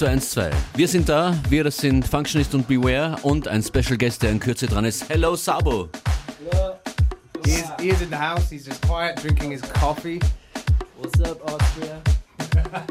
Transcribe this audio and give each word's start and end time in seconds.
1212. 0.00 0.54
Wir 0.76 0.86
sind 0.86 1.08
da, 1.08 1.36
wir 1.48 1.64
das 1.64 1.76
sind 1.76 2.06
Functionist 2.06 2.54
und 2.54 2.68
Beware 2.68 3.16
und 3.22 3.48
ein 3.48 3.64
Special 3.64 3.98
Guest, 3.98 4.22
der 4.22 4.30
in 4.30 4.38
Kürze 4.38 4.68
dran 4.68 4.84
ist. 4.84 5.08
Hello 5.08 5.34
Sabo. 5.34 5.88
Hello. 6.38 6.74
He 7.44 7.54
is, 7.54 7.64
he 7.80 7.88
is 7.88 8.00
in 8.00 8.08
the 8.08 8.16
house, 8.16 8.48
he's 8.48 8.64
just 8.64 8.80
quiet, 8.86 9.20
drinking 9.20 9.50
his 9.50 9.60
coffee. 9.72 10.20
What's 11.00 11.20
up, 11.28 11.42
Austria? 11.50 12.00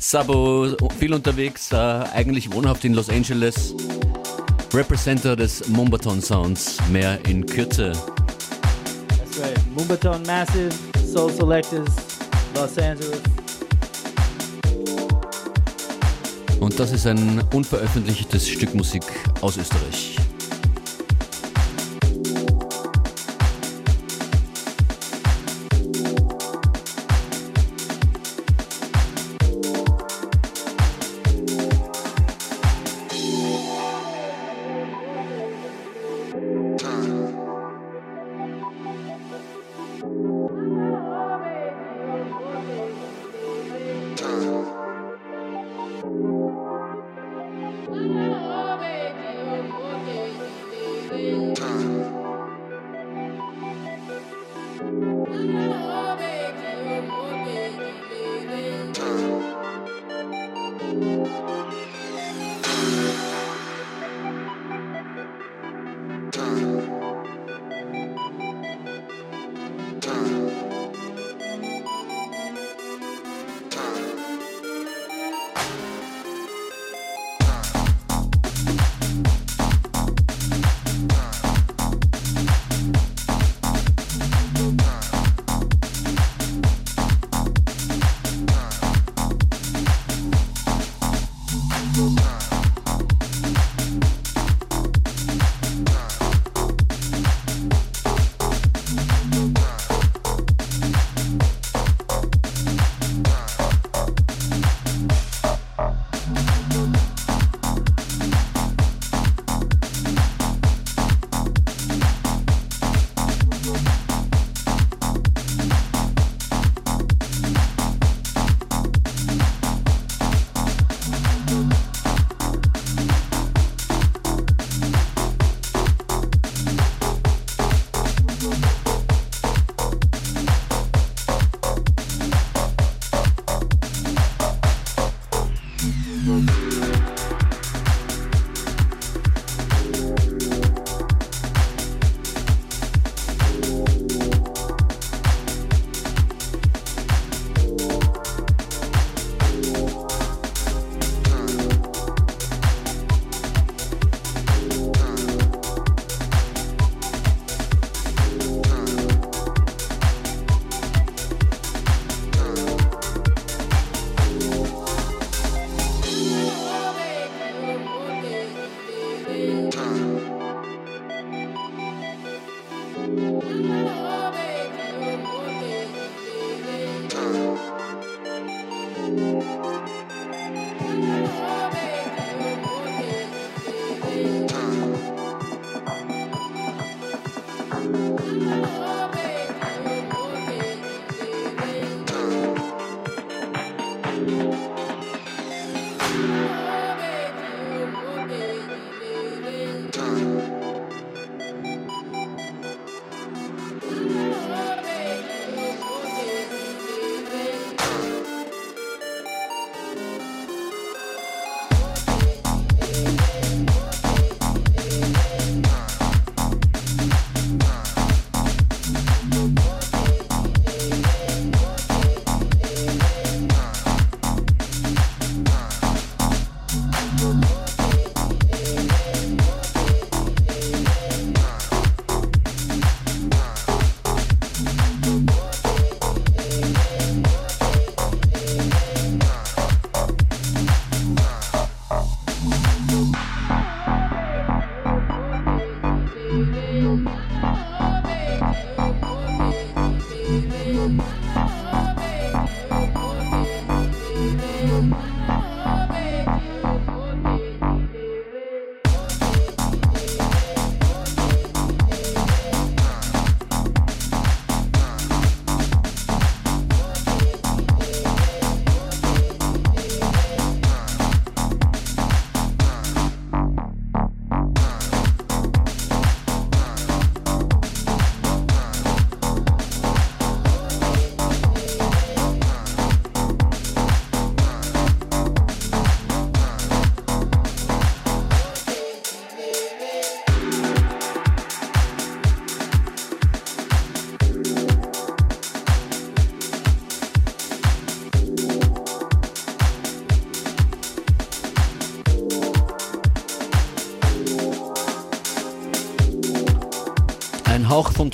Sabo, 0.00 0.76
viel 0.98 1.14
unterwegs, 1.14 1.70
äh, 1.70 1.76
eigentlich 1.76 2.52
wohnhaft 2.52 2.84
in 2.84 2.94
Los 2.94 3.08
Angeles. 3.08 3.72
Representer 4.72 5.36
des 5.36 5.68
Mumbaton 5.68 6.20
Sounds, 6.20 6.78
mehr 6.90 7.24
in 7.28 7.46
Kürze. 7.46 7.92
That's 9.16 9.38
right. 9.38 9.58
Mumbaton 9.76 10.22
Massive, 10.26 10.72
Soul 11.06 11.30
Selectors, 11.30 11.94
Los 12.56 12.76
Angeles. 12.78 13.22
Und 16.64 16.80
das 16.80 16.92
ist 16.92 17.06
ein 17.06 17.42
unveröffentlichtes 17.52 18.48
Stück 18.48 18.74
Musik 18.74 19.02
aus 19.42 19.58
Österreich. 19.58 20.13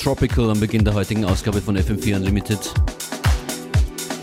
Tropical 0.03 0.49
am 0.51 0.59
Beginn 0.59 0.83
der 0.83 0.95
heutigen 0.95 1.27
Ausgabe 1.27 1.61
von 1.61 1.77
FM4 1.77 2.17
Unlimited. 2.17 2.59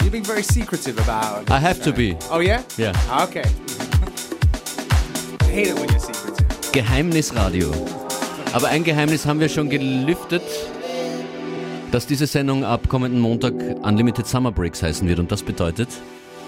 You're 0.01 0.09
being 0.09 0.25
very 0.25 0.41
secretive 0.41 0.99
about. 0.99 1.47
I 1.51 1.59
have 1.61 1.79
to 1.83 1.93
be. 1.93 2.17
Oh 2.31 2.39
yeah. 2.39 2.63
Ja. 2.77 2.91
Okay. 3.23 3.43
I 5.39 5.45
hate 5.45 5.69
it 5.69 5.75
when 5.75 5.87
you're 5.89 5.99
secretive. 5.99 6.47
Geheimnisradio. 6.71 7.71
Aber 8.53 8.69
ein 8.69 8.83
Geheimnis 8.83 9.27
haben 9.27 9.39
wir 9.39 9.49
schon 9.49 9.69
gelüftet, 9.69 10.41
dass 11.91 12.07
diese 12.07 12.25
Sendung 12.25 12.63
ab 12.63 12.89
kommenden 12.89 13.19
Montag 13.19 13.53
Unlimited 13.83 14.25
Summer 14.25 14.51
Breaks 14.51 14.81
heißen 14.81 15.07
wird. 15.07 15.19
Und 15.19 15.31
das 15.31 15.43
bedeutet, 15.43 15.89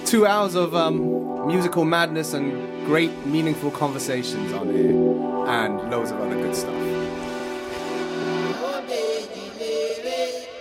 Two 0.10 0.26
hours 0.26 0.56
of 0.56 0.74
um, 0.74 1.46
musical 1.46 1.86
madness 1.86 2.34
and 2.34 2.52
great 2.88 3.12
meaningful 3.28 3.70
conversations 3.70 4.52
on 4.54 4.70
here, 4.70 5.48
and 5.48 5.92
loads 5.92 6.12
of 6.12 6.20
other 6.20 6.36
good 6.36 6.56
stuff. 6.56 6.79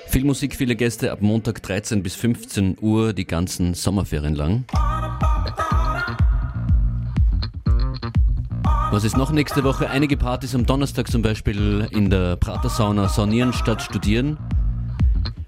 Viel 0.08 0.24
Musik, 0.24 0.56
viele 0.56 0.74
Gäste 0.74 1.12
ab 1.12 1.20
Montag 1.20 1.62
13 1.62 2.02
bis 2.02 2.14
15 2.14 2.78
Uhr 2.80 3.12
die 3.12 3.26
ganzen 3.26 3.74
Sommerferien 3.74 4.34
lang. 4.34 4.64
Was 8.90 9.04
ist 9.04 9.16
noch 9.16 9.30
nächste 9.30 9.64
Woche? 9.64 9.90
Einige 9.90 10.16
Partys 10.16 10.54
am 10.54 10.64
Donnerstag 10.64 11.08
zum 11.10 11.20
Beispiel 11.20 11.86
in 11.90 12.08
der 12.08 12.36
Prater 12.36 12.70
Sauna 12.70 13.08
Saunieren 13.08 13.52
statt 13.52 13.82
Studieren. 13.82 14.38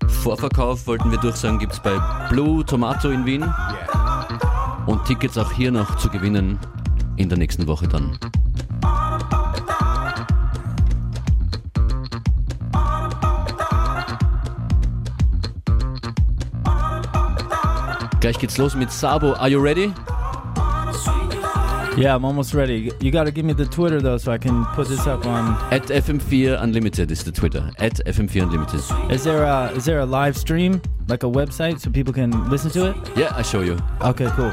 Vorverkauf 0.06 0.86
wollten 0.86 1.10
wir 1.10 1.18
durchsagen, 1.18 1.58
gibt 1.58 1.72
es 1.72 1.80
bei 1.80 1.98
Blue 2.28 2.64
Tomato 2.64 3.08
in 3.08 3.24
Wien. 3.24 3.44
Und 4.86 5.04
Tickets 5.06 5.38
auch 5.38 5.52
hier 5.52 5.72
noch 5.72 5.96
zu 5.96 6.10
gewinnen 6.10 6.58
in 7.16 7.28
der 7.28 7.38
nächsten 7.38 7.66
Woche 7.66 7.88
dann. 7.88 8.18
Gleich 18.20 18.38
geht's 18.38 18.58
los 18.58 18.74
mit 18.74 18.92
Sabo. 18.92 19.34
Are 19.36 19.48
you 19.48 19.58
ready? 19.58 19.94
Yeah, 21.96 22.14
I'm 22.14 22.24
almost 22.24 22.52
ready. 22.52 22.92
You 23.00 23.10
got 23.10 23.24
to 23.24 23.30
give 23.30 23.46
me 23.46 23.54
the 23.54 23.64
Twitter 23.64 24.00
though, 24.00 24.18
so 24.18 24.30
I 24.30 24.36
can 24.36 24.66
put 24.74 24.88
this 24.88 25.06
up 25.06 25.24
on. 25.24 25.56
At 25.72 25.84
FM4 25.84 26.62
Unlimited 26.62 27.10
is 27.10 27.24
the 27.24 27.32
Twitter. 27.32 27.70
At 27.78 27.94
FM4 28.04 28.42
Unlimited. 28.42 28.82
Is 29.10 29.24
there 29.24 29.44
a 29.44 29.70
is 29.72 29.86
there 29.86 30.00
a 30.00 30.06
live 30.06 30.36
stream 30.36 30.82
like 31.08 31.22
a 31.22 31.26
website 31.30 31.80
so 31.80 31.90
people 31.90 32.12
can 32.12 32.30
listen 32.50 32.70
to 32.72 32.90
it? 32.90 32.96
Yeah, 33.16 33.32
I 33.34 33.40
show 33.42 33.62
you. 33.62 33.78
Okay, 34.02 34.28
cool. 34.36 34.52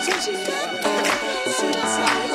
Since 0.00 0.26
she's 0.26 2.29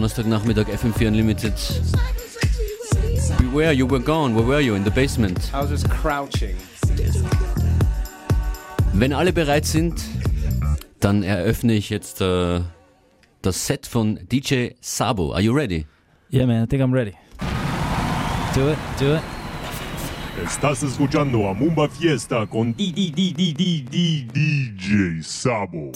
Donnerstagnachmittag 0.00 0.66
FM4 0.66 1.08
Unlimited. 1.08 1.52
Beware, 3.38 3.74
you 3.74 3.84
were 3.84 3.98
gone. 3.98 4.34
Where 4.34 4.46
were 4.46 4.60
you? 4.60 4.74
In 4.74 4.82
the 4.82 4.90
basement. 4.90 5.50
I 5.52 5.60
was 5.60 5.68
just 5.68 5.90
crouching. 5.90 6.56
Wenn 8.94 9.12
alle 9.12 9.34
bereit 9.34 9.66
sind, 9.66 10.02
dann 11.00 11.22
eröffne 11.22 11.74
ich 11.74 11.90
jetzt 11.90 12.22
äh, 12.22 12.60
das 13.42 13.66
Set 13.66 13.86
von 13.86 14.18
DJ 14.32 14.70
Sabo. 14.80 15.34
Are 15.34 15.42
you 15.42 15.52
ready? 15.52 15.84
Yeah, 16.32 16.46
man, 16.46 16.64
I 16.64 16.66
think 16.66 16.82
I'm 16.82 16.94
ready. 16.94 17.12
Do 18.54 18.70
it, 18.70 18.78
do 18.98 19.16
it. 19.16 19.22
Estás 20.42 20.82
escuchando 20.82 21.46
a 21.46 21.52
Mumba 21.52 21.90
Fiesta 21.90 22.46
con 22.46 22.74
DJ 22.74 23.34
Sabo. 25.22 25.92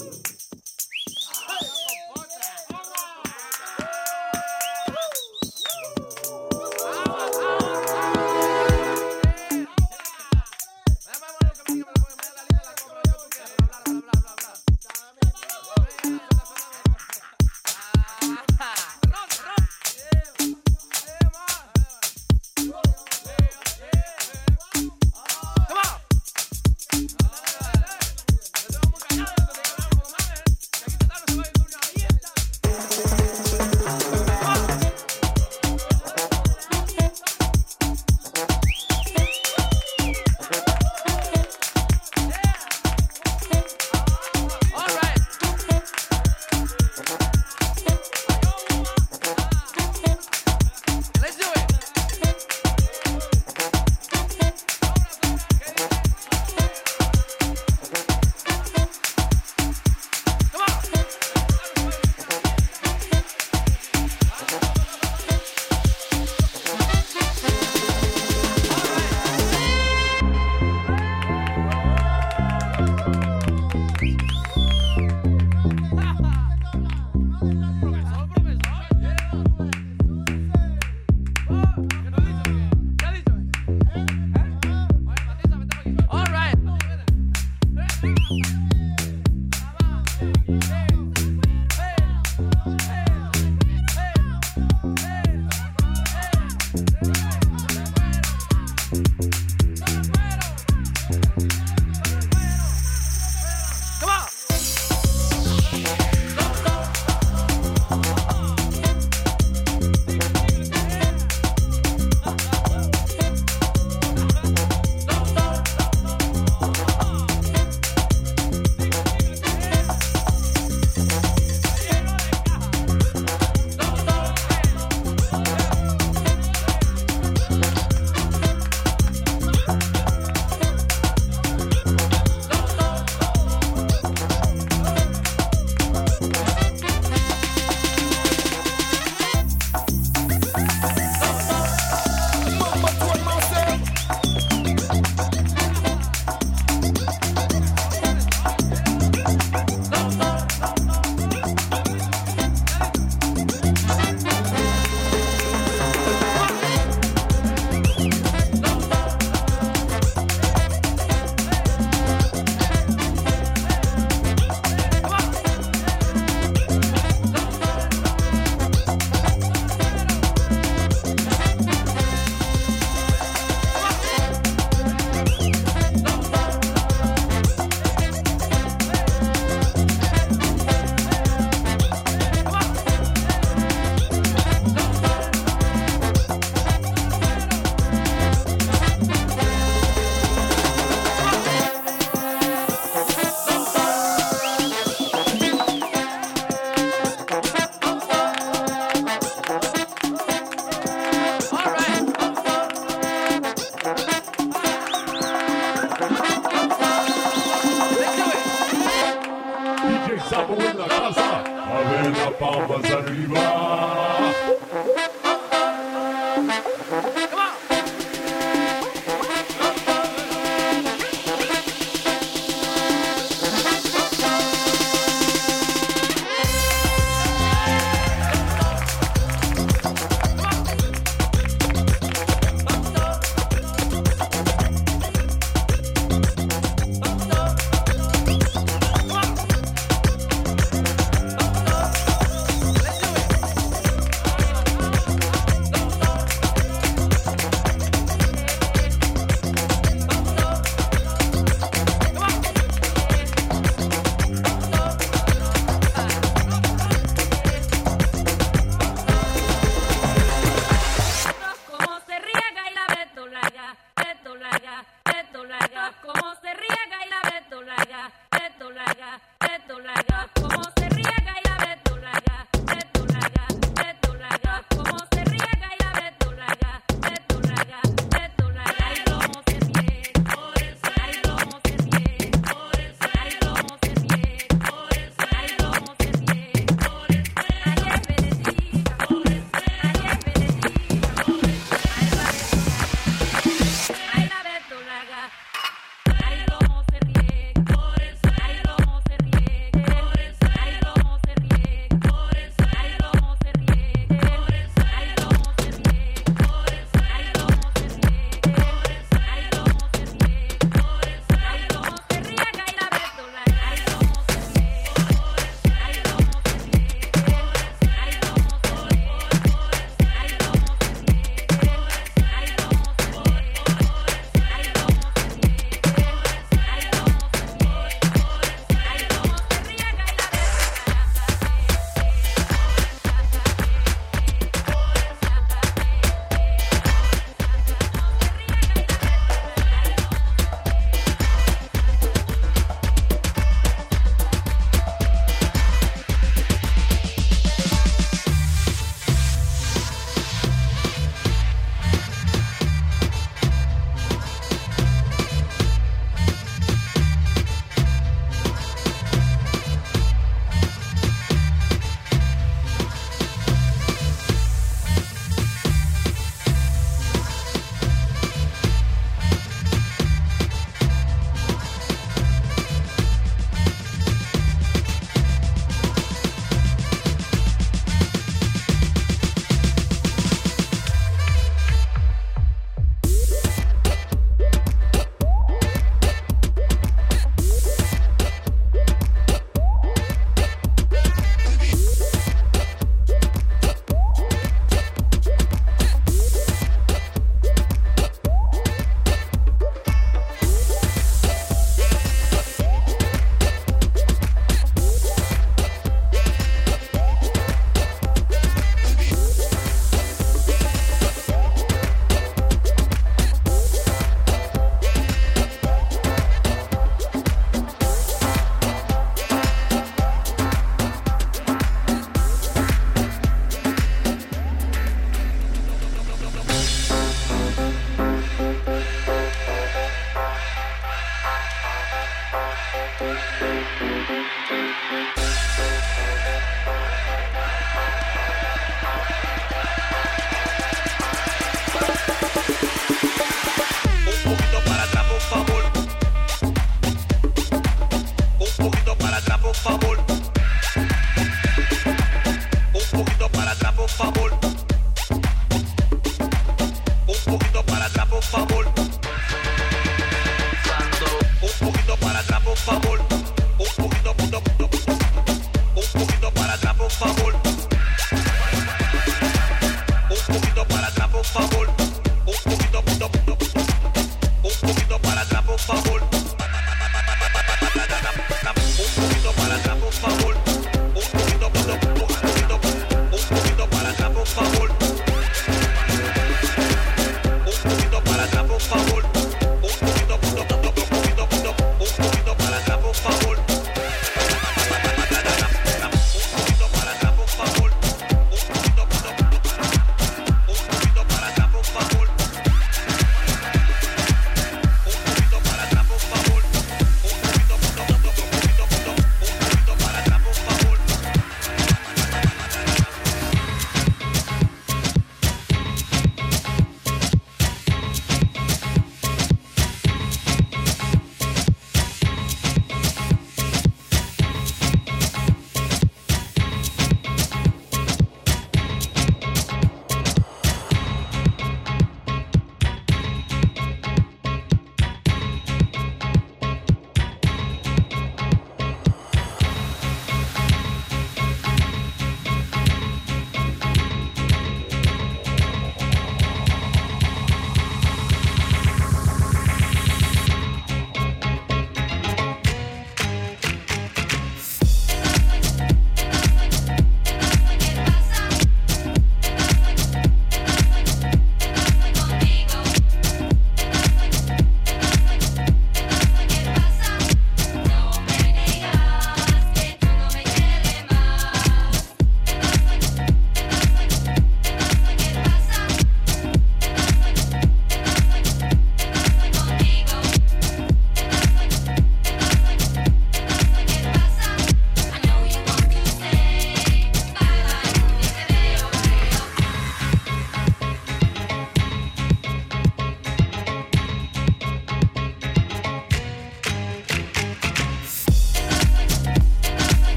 Favor. 466.94 467.33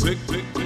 Das 0.00 0.08
ist 0.08 0.59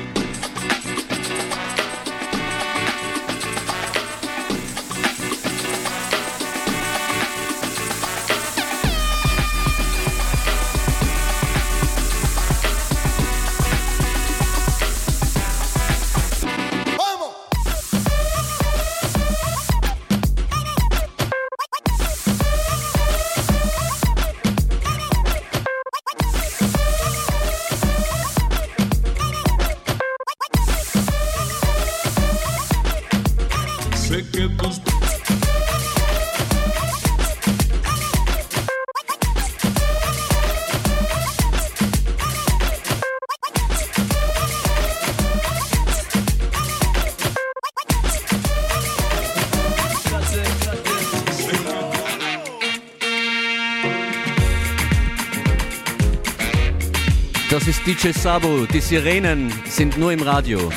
DJ 57.87 58.13
Sabo. 58.13 58.65
Die 58.65 58.81
Sirenen 58.81 59.53
sind 59.69 59.99
nur 59.99 60.11
im 60.11 60.23
Radio. 60.23 60.73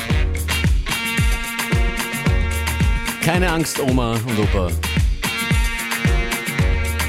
Keine 3.22 3.50
Angst, 3.50 3.80
Oma 3.80 4.12
und 4.12 4.38
Opa. 4.38 4.70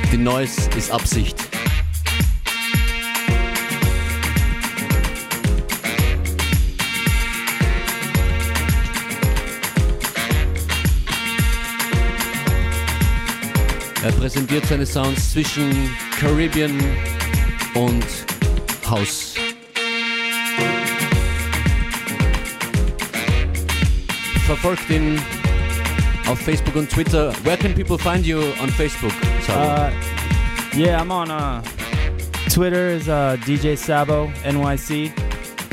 Die 0.10 0.18
Noise 0.18 0.70
ist 0.78 0.90
Absicht. 0.90 1.36
Er 14.02 14.14
präsentiert 14.14 14.66
seine 14.66 14.86
Sounds 14.86 15.34
zwischen 15.34 15.94
Caribbean 16.22 16.80
und 17.74 18.06
House. 18.90 19.29
Verfolgt 24.62 24.90
ihn 24.90 25.18
auf 26.28 26.38
Facebook 26.40 26.76
und 26.76 26.90
Twitter. 26.92 27.32
Where 27.44 27.56
can 27.58 27.74
people 27.74 27.98
find 27.98 28.26
you 28.26 28.40
on 28.62 28.70
Facebook? 28.72 29.14
Uh, 29.48 29.90
yeah, 30.76 31.00
I'm 31.00 31.12
on 31.12 31.32
uh, 31.32 31.64
Twitter 32.50 32.88
is 32.90 33.08
uh, 33.08 33.38
DJ 33.46 33.78
Sabo 33.78 34.28
NYC, 34.44 35.12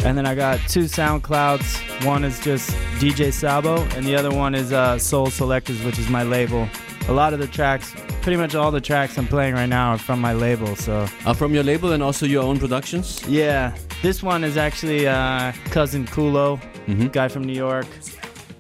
and 0.05 0.17
then 0.17 0.25
I 0.25 0.37
got 0.37 0.61
two 0.69 0.85
SoundClouds. 0.85 2.05
One 2.07 2.23
is 2.23 2.39
just 2.41 2.71
DJ 3.01 3.33
Sabo, 3.33 3.83
and 3.97 4.07
the 4.07 4.15
other 4.15 4.31
one 4.31 4.55
is 4.55 4.73
uh, 4.73 4.99
Sol 5.01 5.27
Selectas, 5.29 5.85
which 5.85 5.99
is 5.99 6.09
my 6.09 6.23
label. 6.23 6.69
A 7.09 7.13
lot 7.13 7.33
of 7.33 7.41
the 7.41 7.49
tracks, 7.49 7.93
pretty 8.23 8.37
much 8.37 8.55
all 8.55 8.71
the 8.71 8.81
tracks 8.81 9.19
I'm 9.19 9.27
playing 9.27 9.55
right 9.55 9.69
now 9.69 9.91
are 9.95 9.99
from 9.99 10.21
my 10.21 10.33
label. 10.33 10.77
So 10.77 11.07
Are 11.25 11.35
from 11.35 11.53
your 11.55 11.65
label 11.65 11.93
and 11.93 12.03
also 12.05 12.25
your 12.25 12.45
own 12.45 12.59
productions? 12.61 13.21
yeah, 13.27 13.75
this 14.03 14.23
one 14.23 14.45
is 14.45 14.57
actually 14.57 15.09
uh, 15.09 15.53
cousin 15.71 16.07
Kulo, 16.07 16.61
Mhm. 16.87 17.11
guy 17.13 17.27
from 17.27 17.43
New 17.45 17.53
York. 17.57 17.87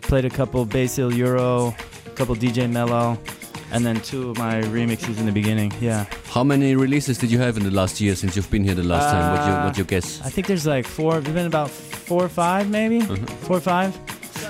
Played 0.09 0.25
a 0.25 0.31
couple 0.31 0.65
Basil 0.65 1.13
Euro, 1.13 1.75
a 2.07 2.11
couple 2.11 2.37
DJ 2.37 2.71
Mello, 2.71 3.19
and 3.73 3.85
then 3.85 4.01
two 4.03 4.31
of 4.31 4.39
my 4.39 4.61
remixes 4.63 5.19
in 5.19 5.27
the 5.27 5.33
beginning. 5.33 5.73
Yeah. 5.81 6.07
How 6.31 6.45
many 6.45 6.77
releases 6.77 7.19
did 7.19 7.31
you 7.31 7.39
have 7.41 7.57
in 7.57 7.65
the 7.65 7.73
last 7.73 8.01
year 8.01 8.15
since 8.15 8.37
you've 8.37 8.51
been 8.51 8.63
here 8.63 8.75
the 8.75 8.85
last 8.85 9.11
time? 9.11 9.33
What 9.33 9.47
you 9.47 9.53
Uh, 9.53 9.65
what 9.67 9.79
you 9.79 9.85
guess? 9.85 10.21
I 10.25 10.31
think 10.31 10.47
there's 10.47 10.65
like 10.67 10.87
four. 10.87 11.15
We've 11.15 11.35
been 11.35 11.47
about 11.47 11.71
four 11.71 12.23
or 12.25 12.29
five, 12.29 12.71
maybe 12.71 13.01
four 13.47 13.57
or 13.57 13.61
five. 13.61 13.93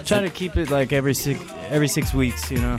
Try 0.04 0.20
to 0.20 0.28
keep 0.30 0.56
it 0.58 0.70
like 0.70 0.92
every 0.92 1.14
six 1.14 1.40
every 1.70 1.88
six 1.88 2.12
weeks, 2.12 2.50
you 2.50 2.58
know. 2.60 2.76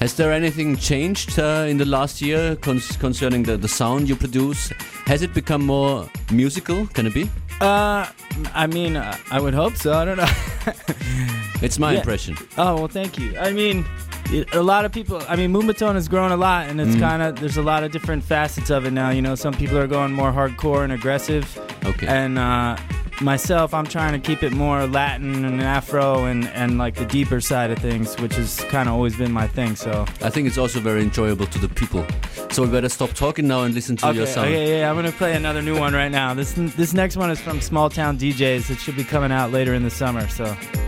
Has 0.00 0.14
there 0.14 0.32
anything 0.32 0.76
changed 0.76 1.38
uh, 1.38 1.64
in 1.70 1.78
the 1.78 1.84
last 1.86 2.20
year 2.20 2.56
concerning 3.00 3.44
the, 3.44 3.56
the 3.56 3.68
sound 3.68 4.08
you 4.08 4.16
produce? 4.16 4.70
Has 5.06 5.22
it 5.22 5.32
become 5.32 5.64
more 5.64 6.08
musical? 6.30 6.86
Can 6.88 7.06
it 7.06 7.14
be? 7.14 7.30
Uh, 7.62 8.06
I 8.54 8.66
mean, 8.66 8.96
uh, 8.96 9.16
I 9.30 9.40
would 9.40 9.54
hope 9.54 9.76
so. 9.76 9.92
I 9.92 10.04
don't 10.04 10.16
know. 10.18 10.28
It's 11.62 11.78
my 11.78 11.92
Yeah. 11.92 11.98
impression. 12.00 12.36
oh 12.58 12.74
well, 12.74 12.88
thank 12.88 13.16
you. 13.20 13.38
I 13.38 13.52
mean, 13.52 13.86
it, 14.30 14.52
a 14.52 14.62
lot 14.62 14.84
of 14.84 14.90
people. 14.90 15.22
I 15.28 15.36
mean, 15.36 15.52
Moombahton 15.52 15.94
has 15.94 16.08
grown 16.08 16.32
a 16.32 16.36
lot, 16.36 16.68
and 16.68 16.80
it's 16.80 16.96
kind 16.96 17.22
of 17.22 17.38
there's 17.38 17.56
a 17.56 17.62
lot 17.62 17.84
of 17.84 17.92
different 17.92 18.24
facets 18.24 18.68
of 18.68 18.84
it 18.84 18.90
now. 18.92 19.10
You 19.10 19.22
know, 19.22 19.36
some 19.36 19.54
people 19.54 19.78
are 19.78 19.86
going 19.86 20.12
more 20.12 20.32
hardcore 20.32 20.82
and 20.82 20.92
aggressive, 20.92 21.46
Okay. 21.84 22.08
and 22.08 22.36
uh, 22.36 22.76
myself, 23.20 23.74
I'm 23.74 23.86
trying 23.86 24.12
to 24.12 24.18
keep 24.18 24.42
it 24.42 24.52
more 24.52 24.86
Latin 24.86 25.44
and 25.44 25.60
Afro 25.62 26.24
and 26.24 26.46
and 26.48 26.78
like 26.78 26.94
the 26.94 27.04
deeper 27.04 27.40
side 27.40 27.70
of 27.70 27.78
things, 27.78 28.16
which 28.20 28.34
has 28.34 28.60
kind 28.70 28.88
of 28.88 28.94
always 28.94 29.16
been 29.16 29.32
my 29.32 29.46
thing. 29.46 29.76
So. 29.76 30.04
I 30.22 30.30
think 30.30 30.46
it's 30.48 30.58
also 30.58 30.80
very 30.80 31.02
enjoyable 31.02 31.46
to 31.46 31.58
the 31.58 31.68
people. 31.68 32.06
So 32.50 32.62
we 32.62 32.68
better 32.70 32.88
stop 32.88 33.10
talking 33.10 33.46
now 33.46 33.62
and 33.62 33.74
listen 33.74 33.96
to 33.96 34.12
your 34.12 34.22
Okay, 34.24 34.32
sound. 34.32 34.48
okay, 34.48 34.78
yeah, 34.80 34.90
I'm 34.90 34.96
gonna 34.96 35.12
play 35.12 35.34
another 35.34 35.62
new 35.62 35.78
one 35.78 35.94
right 35.94 36.10
now. 36.10 36.34
This 36.34 36.52
this 36.52 36.92
next 36.94 37.16
one 37.16 37.30
is 37.30 37.40
from 37.40 37.60
Small 37.60 37.90
Town 37.90 38.18
DJs. 38.18 38.70
It 38.70 38.78
should 38.78 38.96
be 38.96 39.04
coming 39.04 39.32
out 39.32 39.50
later 39.52 39.74
in 39.74 39.82
the 39.82 39.90
summer. 39.90 40.26
So, 40.28 40.44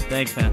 thanks, 0.08 0.37
man. 0.37 0.52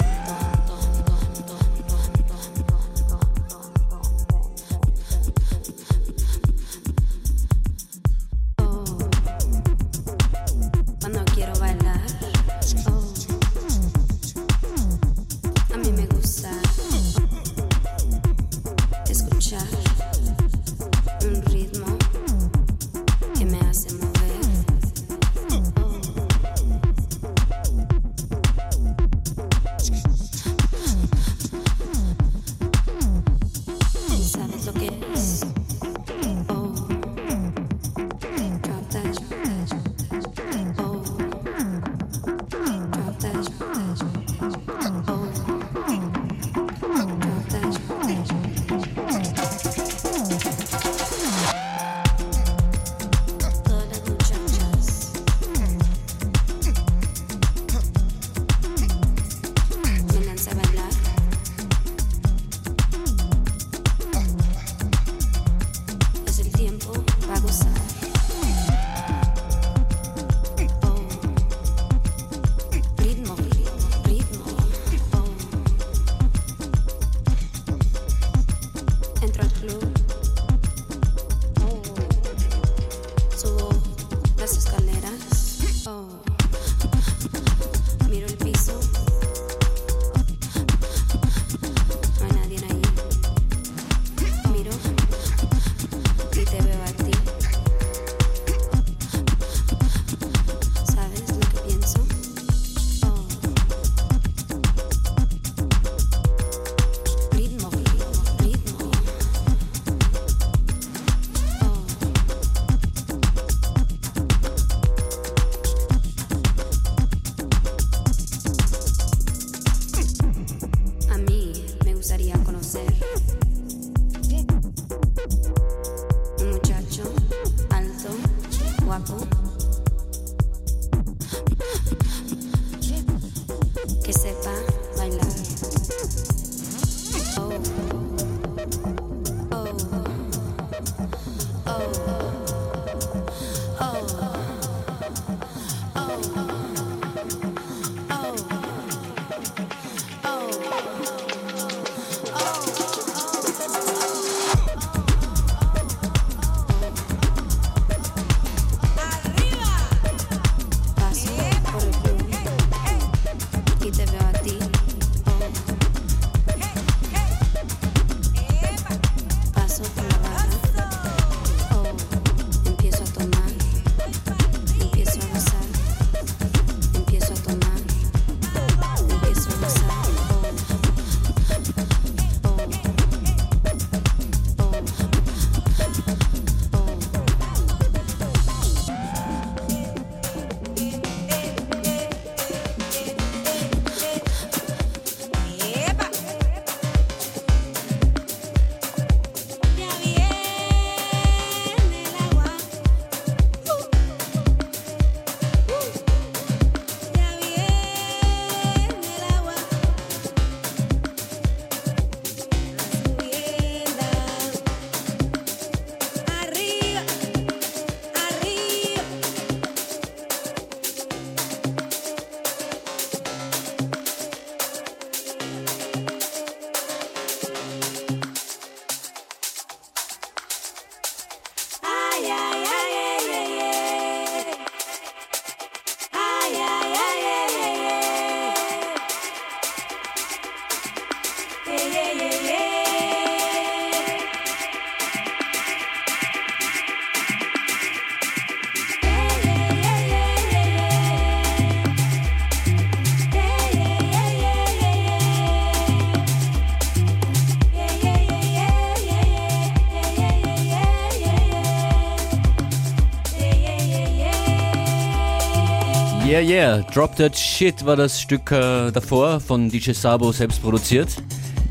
Yeah, 266.41 266.77
yeah, 266.77 266.91
Drop 266.91 267.15
That 267.17 267.35
Shit 267.37 267.85
war 267.85 267.95
das 267.95 268.19
Stück 268.19 268.51
äh, 268.51 268.89
davor 268.91 269.39
von 269.39 269.69
DJ 269.69 269.91
Sabo 269.91 270.31
selbst 270.31 270.61
produziert. 270.61 271.15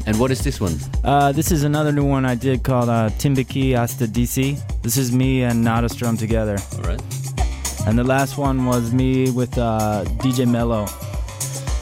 And 0.06 0.16
what 0.18 0.30
is 0.30 0.42
this 0.42 0.60
one? 0.60 0.78
Uh, 1.02 1.32
this 1.32 1.50
is 1.50 1.64
another 1.64 1.90
new 1.92 2.04
one 2.04 2.24
I 2.24 2.36
did 2.36 2.62
called 2.62 2.88
uh, 2.88 3.10
Timbiki 3.18 3.74
Hasta 3.74 4.06
DC. 4.06 4.56
This 4.82 4.96
is 4.96 5.10
me 5.10 5.42
and 5.44 5.64
Nadastrom 5.66 6.16
together. 6.16 6.56
Alright. 6.76 7.02
And 7.86 7.98
the 7.98 8.04
last 8.04 8.38
one 8.38 8.64
was 8.64 8.92
me 8.92 9.30
with 9.32 9.58
uh, 9.58 10.04
DJ 10.18 10.46
Mello. 10.48 10.86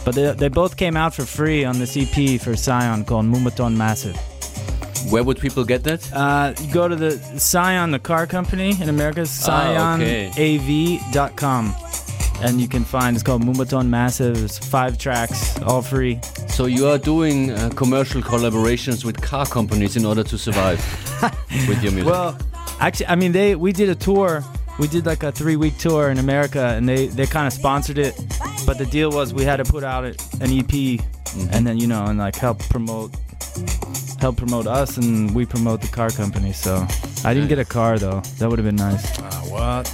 But 0.06 0.14
they, 0.14 0.32
they 0.32 0.48
both 0.48 0.78
came 0.78 0.96
out 0.96 1.14
for 1.14 1.26
free 1.26 1.66
on 1.66 1.78
this 1.78 1.94
EP 1.94 2.40
for 2.40 2.56
Scion 2.56 3.04
called 3.04 3.26
Moombahton 3.26 3.76
Massive. 3.76 4.16
Where 5.10 5.22
would 5.22 5.38
people 5.38 5.64
get 5.64 5.84
that? 5.84 6.10
Uh, 6.12 6.54
you 6.58 6.72
go 6.72 6.88
to 6.88 6.96
the 6.96 7.18
Scion, 7.38 7.90
the 7.90 7.98
car 7.98 8.26
company 8.26 8.80
in 8.80 8.88
America, 8.88 9.26
Ah, 9.46 9.94
okay. 9.96 10.30
scionav.com. 12.38 12.48
And 12.48 12.60
you 12.60 12.68
can 12.68 12.84
find 12.84 13.16
it's 13.16 13.22
called 13.22 13.42
Moombahton 13.42 13.88
Massive. 13.88 14.42
It's 14.44 14.58
five 14.58 14.98
tracks, 14.98 15.60
all 15.62 15.82
free. 15.82 16.20
So 16.48 16.66
you 16.66 16.86
are 16.88 16.98
doing 16.98 17.50
uh, 17.50 17.70
commercial 17.74 18.22
collaborations 18.22 19.04
with 19.04 19.20
car 19.20 19.46
companies 19.46 19.96
in 19.96 20.04
order 20.04 20.24
to 20.24 20.38
survive 20.38 20.78
with 21.68 21.82
your 21.82 21.92
music. 21.92 22.06
Well, 22.12 22.38
actually, 22.80 23.06
I 23.06 23.14
mean, 23.16 23.32
they 23.32 23.54
we 23.54 23.72
did 23.72 23.88
a 23.88 23.94
tour. 23.94 24.42
We 24.78 24.86
did 24.86 25.06
like 25.06 25.24
a 25.24 25.32
three 25.32 25.56
week 25.56 25.76
tour 25.78 26.10
in 26.10 26.18
America, 26.18 26.74
and 26.76 26.88
they 26.88 27.08
they 27.08 27.26
kind 27.26 27.46
of 27.46 27.52
sponsored 27.52 27.98
it. 27.98 28.14
But 28.66 28.78
the 28.78 28.86
deal 28.86 29.10
was 29.10 29.34
we 29.34 29.44
had 29.44 29.56
to 29.56 29.64
put 29.64 29.82
out 29.82 30.04
an 30.04 30.16
EP, 30.40 31.00
and 31.52 31.66
then 31.66 31.78
you 31.78 31.86
know, 31.86 32.04
and 32.04 32.18
like 32.18 32.36
help 32.36 32.60
promote 32.68 33.14
help 34.20 34.36
promote 34.36 34.66
us, 34.66 34.96
and 34.96 35.34
we 35.34 35.46
promote 35.46 35.80
the 35.80 35.88
car 35.88 36.10
company. 36.10 36.52
So 36.52 36.86
I 37.24 37.34
didn't 37.34 37.48
get 37.48 37.58
a 37.58 37.64
car 37.64 37.98
though. 37.98 38.20
That 38.38 38.48
would 38.50 38.58
have 38.58 38.66
been 38.66 38.76
nice. 38.76 39.18
what? 39.50 39.88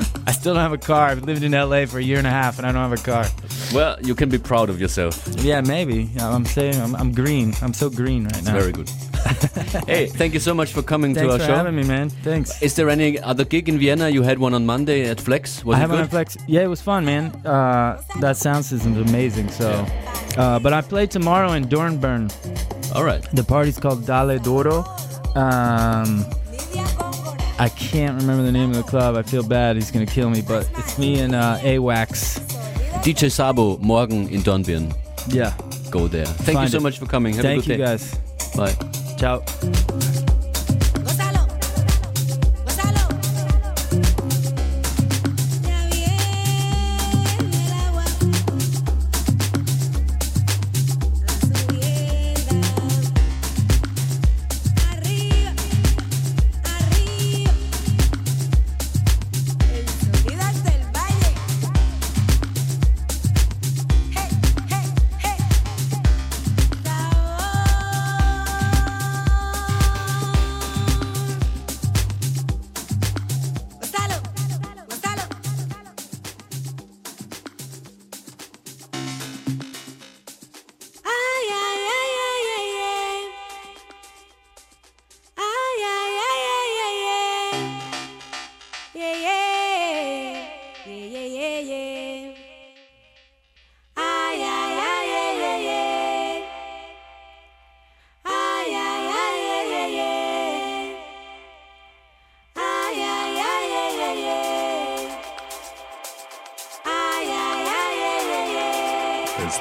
I 0.26 0.32
still 0.32 0.54
don't 0.54 0.62
have 0.62 0.72
a 0.72 0.78
car. 0.78 1.08
I've 1.08 1.22
lived 1.24 1.42
in 1.42 1.52
LA 1.52 1.86
for 1.86 1.98
a 1.98 2.02
year 2.02 2.18
and 2.18 2.26
a 2.26 2.30
half, 2.30 2.58
and 2.58 2.66
I 2.66 2.72
don't 2.72 2.88
have 2.88 2.98
a 2.98 3.02
car. 3.02 3.24
well, 3.74 3.96
you 4.02 4.14
can 4.14 4.28
be 4.28 4.38
proud 4.38 4.70
of 4.70 4.80
yourself. 4.80 5.26
Yeah, 5.38 5.60
maybe. 5.60 6.10
I'm 6.18 6.44
saying 6.44 6.80
I'm, 6.80 6.94
I'm 6.96 7.12
green. 7.12 7.54
I'm 7.62 7.72
so 7.72 7.90
green 7.90 8.24
right 8.24 8.44
now. 8.44 8.52
Very 8.52 8.72
good. 8.72 8.88
hey, 9.86 10.06
thank 10.06 10.34
you 10.34 10.40
so 10.40 10.54
much 10.54 10.72
for 10.72 10.82
coming 10.82 11.14
Thanks 11.14 11.26
to 11.26 11.32
our 11.32 11.38
for 11.38 11.46
show. 11.46 11.54
having 11.54 11.76
me, 11.76 11.84
man. 11.84 12.10
Thanks. 12.10 12.60
Is 12.62 12.74
there 12.76 12.88
any 12.90 13.18
other 13.20 13.44
gig 13.44 13.68
in 13.68 13.78
Vienna? 13.78 14.08
You 14.08 14.22
had 14.22 14.38
one 14.38 14.54
on 14.54 14.64
Monday 14.66 15.08
at 15.08 15.20
Flex. 15.20 15.64
Was 15.64 15.76
I 15.76 15.78
it 15.78 15.80
have 15.82 15.90
good? 15.90 16.00
an 16.00 16.08
flex. 16.08 16.36
Yeah, 16.46 16.62
it 16.62 16.68
was 16.68 16.80
fun, 16.80 17.04
man. 17.04 17.26
Uh, 17.46 18.00
that 18.20 18.36
sound 18.36 18.64
system's 18.64 18.98
amazing. 19.10 19.48
So, 19.50 19.70
uh, 20.36 20.58
but 20.58 20.72
I 20.72 20.80
play 20.80 21.06
tomorrow 21.06 21.52
in 21.52 21.64
Dornbirn. 21.66 22.94
All 22.94 23.04
right. 23.04 23.22
The 23.32 23.44
party's 23.44 23.78
called 23.78 24.06
Dale 24.06 24.38
Doro. 24.38 24.84
Um, 25.34 26.24
I 27.60 27.68
can't 27.68 28.18
remember 28.18 28.42
the 28.42 28.52
name 28.52 28.70
of 28.70 28.76
the 28.76 28.82
club. 28.82 29.16
I 29.16 29.22
feel 29.22 29.42
bad. 29.42 29.76
He's 29.76 29.90
gonna 29.90 30.06
kill 30.06 30.30
me. 30.30 30.40
But 30.40 30.68
it's 30.78 30.98
me 30.98 31.20
and 31.20 31.34
uh, 31.34 31.58
AWAX. 31.58 32.40
DJ 33.02 33.30
Sabo, 33.30 33.76
morgen 33.78 34.28
in 34.28 34.40
Dornbirn. 34.40 34.96
Yeah. 35.28 35.54
Go 35.90 36.08
there. 36.08 36.24
Thank 36.24 36.58
you 36.60 36.68
so 36.68 36.78
it. 36.78 36.82
much 36.82 36.98
for 36.98 37.04
coming. 37.06 37.34
Have 37.34 37.42
Thank 37.42 37.64
a 37.64 37.66
good 37.66 37.72
you 37.72 37.76
day. 37.76 37.84
guys. 37.84 38.14
Bye. 38.56 38.74
Ciao. 39.18 39.99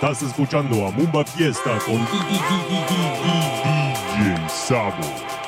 Estás 0.02 0.24
escuchando 0.24 0.88
a 0.88 0.92
Mumba 0.92 1.26
Fiesta 1.26 1.78
con 1.86 1.98
DJ 1.98 2.38
Sabo. 4.48 5.39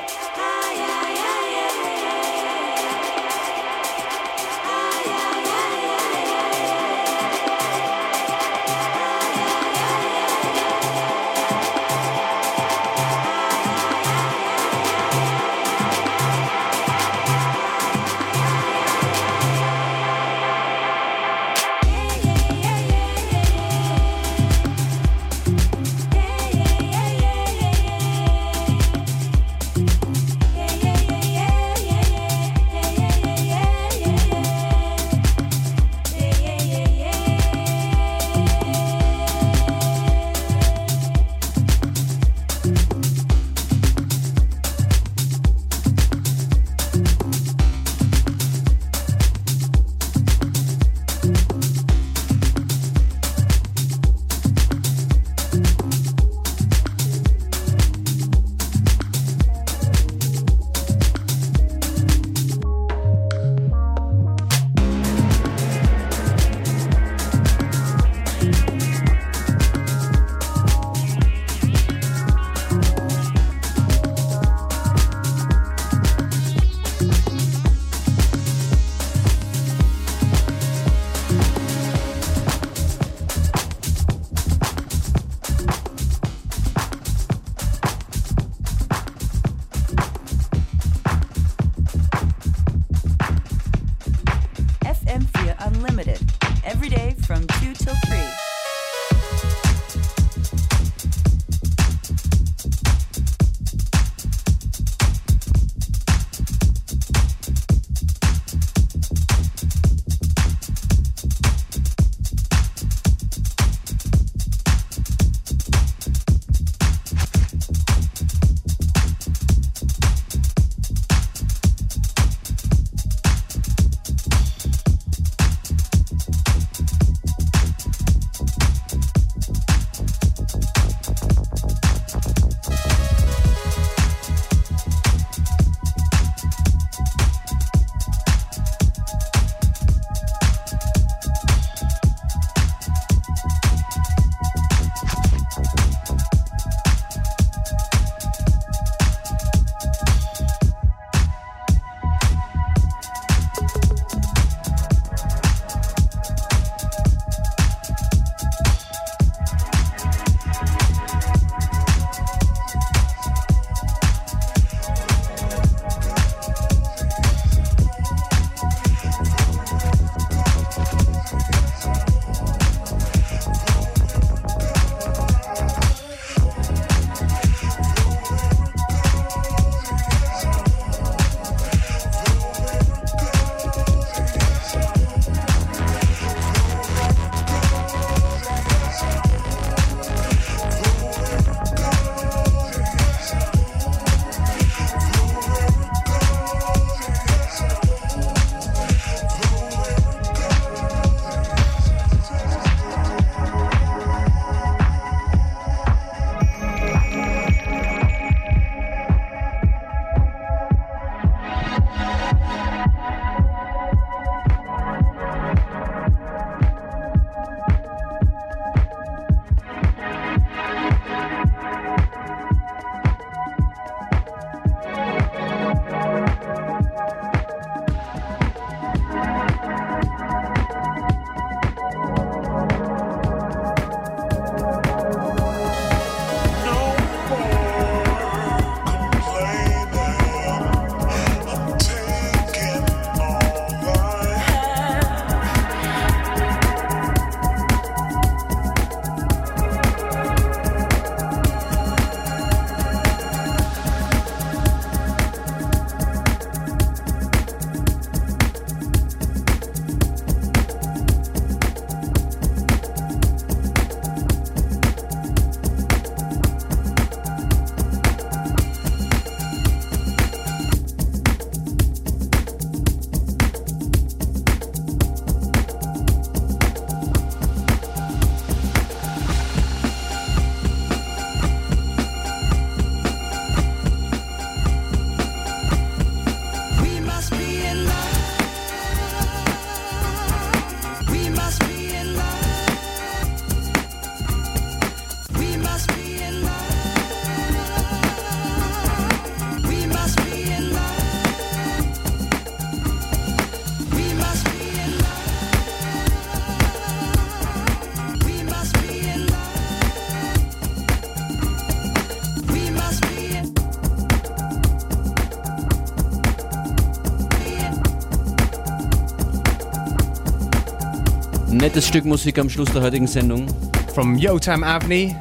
Nettes 321.72 321.88
Stück 321.88 322.04
Musik 322.04 322.38
am 322.38 322.50
Schluss 322.50 322.70
der 322.74 322.82
heutigen 322.82 323.08
Sendung. 323.08 323.48
From 323.96 324.18
Yotam 324.18 324.62
Avni. 324.62 325.16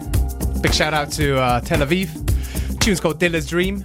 Big 0.60 0.74
shout 0.74 0.92
out 0.92 1.08
to 1.12 1.36
uh, 1.36 1.60
Tel 1.60 1.80
Aviv. 1.80 2.08
Tune's 2.80 3.00
called 3.00 3.20
Dilla's 3.20 3.46
Dream. 3.46 3.84